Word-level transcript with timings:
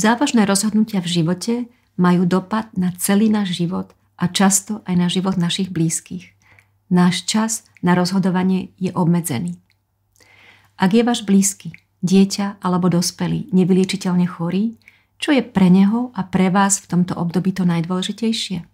Závažné 0.00 0.48
rozhodnutia 0.48 1.04
v 1.04 1.12
živote 1.12 1.54
majú 2.00 2.24
dopad 2.24 2.72
na 2.72 2.88
celý 2.96 3.28
náš 3.28 3.52
život 3.60 3.92
a 4.16 4.32
často 4.32 4.80
aj 4.88 4.94
na 4.96 5.12
život 5.12 5.36
našich 5.36 5.68
blízkych. 5.68 6.32
Náš 6.88 7.28
čas 7.28 7.68
na 7.84 7.92
rozhodovanie 7.92 8.72
je 8.80 8.96
obmedzený. 8.96 9.60
Ak 10.80 10.96
je 10.96 11.04
váš 11.04 11.20
blízky, 11.28 11.76
dieťa 12.00 12.64
alebo 12.64 12.88
dospelý 12.88 13.52
nevyliečiteľne 13.52 14.24
chorý, 14.24 14.80
čo 15.20 15.36
je 15.36 15.44
pre 15.44 15.68
neho 15.68 16.16
a 16.16 16.24
pre 16.24 16.48
vás 16.48 16.80
v 16.80 16.96
tomto 16.96 17.12
období 17.20 17.52
to 17.52 17.68
najdôležitejšie? 17.68 18.64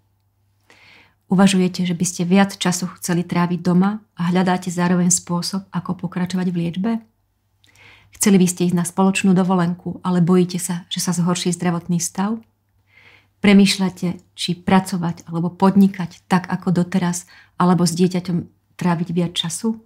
Uvažujete, 1.27 1.83
že 1.91 1.99
by 1.99 2.07
ste 2.07 2.23
viac 2.23 2.55
času 2.55 2.87
chceli 3.03 3.27
tráviť 3.27 3.67
doma 3.67 3.99
a 4.15 4.31
hľadáte 4.31 4.71
zároveň 4.71 5.11
spôsob, 5.11 5.67
ako 5.75 6.07
pokračovať 6.07 6.55
v 6.55 6.59
liečbe? 6.63 6.93
Chceli 8.17 8.41
by 8.41 8.47
ste 8.49 8.65
ísť 8.73 8.77
na 8.81 8.89
spoločnú 8.89 9.37
dovolenku, 9.37 10.01
ale 10.01 10.25
bojíte 10.25 10.57
sa, 10.57 10.89
že 10.89 11.05
sa 11.05 11.13
zhorší 11.13 11.53
zdravotný 11.53 12.01
stav? 12.01 12.41
Premýšľate, 13.45 14.33
či 14.33 14.51
pracovať 14.57 15.29
alebo 15.29 15.53
podnikať 15.53 16.25
tak 16.25 16.49
ako 16.49 16.73
doteraz, 16.73 17.29
alebo 17.61 17.85
s 17.85 17.93
dieťaťom 17.93 18.49
tráviť 18.81 19.09
viac 19.13 19.37
času? 19.37 19.77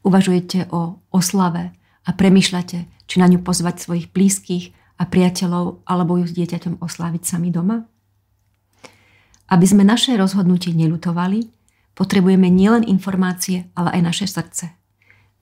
Uvažujete 0.00 0.72
o 0.72 1.04
oslave 1.12 1.76
a 2.08 2.10
premýšľate, 2.16 2.78
či 3.04 3.14
na 3.20 3.28
ňu 3.28 3.44
pozvať 3.44 3.84
svojich 3.84 4.08
blízkych 4.08 4.72
a 4.96 5.04
priateľov 5.04 5.84
alebo 5.84 6.16
ju 6.16 6.24
s 6.24 6.32
dieťaťom 6.32 6.80
osláviť 6.80 7.22
sami 7.28 7.52
doma? 7.52 7.84
Aby 9.52 9.66
sme 9.68 9.84
naše 9.84 10.16
rozhodnutie 10.16 10.72
nelutovali, 10.72 11.52
potrebujeme 11.92 12.48
nielen 12.48 12.88
informácie, 12.88 13.68
ale 13.76 14.00
aj 14.00 14.02
naše 14.08 14.26
srdce. 14.30 14.72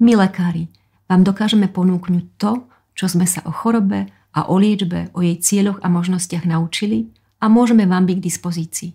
My 0.02 0.18
lekári 0.18 0.66
vám 1.08 1.24
dokážeme 1.24 1.66
ponúknuť 1.72 2.24
to, 2.36 2.68
čo 2.92 3.08
sme 3.08 3.24
sa 3.24 3.40
o 3.48 3.52
chorobe 3.52 4.12
a 4.36 4.46
o 4.46 4.60
liečbe, 4.60 5.08
o 5.16 5.24
jej 5.24 5.40
cieľoch 5.40 5.80
a 5.80 5.88
možnostiach 5.88 6.44
naučili 6.44 7.08
a 7.40 7.48
môžeme 7.48 7.88
vám 7.88 8.04
byť 8.04 8.16
k 8.20 8.26
dispozícii. 8.28 8.90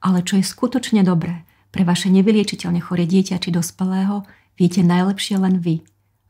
Ale 0.00 0.24
čo 0.24 0.38
je 0.38 0.44
skutočne 0.46 1.02
dobré 1.04 1.44
pre 1.74 1.82
vaše 1.84 2.08
nevyliečiteľne 2.08 2.80
chore 2.80 3.04
dieťa 3.04 3.36
či 3.42 3.50
dospelého, 3.52 4.24
viete 4.56 4.80
najlepšie 4.80 5.36
len 5.36 5.60
vy, 5.60 5.82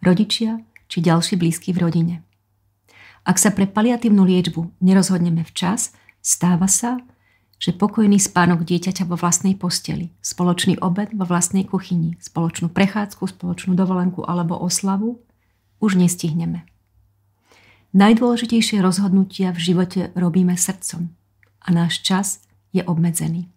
rodičia 0.02 0.64
či 0.90 1.04
ďalší 1.04 1.38
blízky 1.38 1.70
v 1.70 1.86
rodine. 1.86 2.14
Ak 3.22 3.36
sa 3.36 3.52
pre 3.52 3.68
paliatívnu 3.68 4.24
liečbu 4.24 4.80
nerozhodneme 4.80 5.44
včas, 5.44 5.92
stáva 6.24 6.66
sa, 6.66 6.98
že 7.60 7.76
pokojný 7.76 8.16
spánok 8.16 8.64
dieťaťa 8.64 9.04
vo 9.04 9.20
vlastnej 9.20 9.52
posteli, 9.52 10.16
spoločný 10.24 10.80
obed 10.80 11.12
vo 11.12 11.28
vlastnej 11.28 11.68
kuchyni, 11.68 12.16
spoločnú 12.16 12.72
prechádzku, 12.72 13.20
spoločnú 13.36 13.76
dovolenku 13.76 14.24
alebo 14.24 14.56
oslavu 14.56 15.20
už 15.84 16.00
nestihneme. 16.00 16.64
Najdôležitejšie 17.92 18.80
rozhodnutia 18.80 19.52
v 19.52 19.60
živote 19.60 20.00
robíme 20.16 20.56
srdcom 20.56 21.12
a 21.60 21.68
náš 21.68 22.00
čas 22.00 22.40
je 22.72 22.80
obmedzený. 22.80 23.52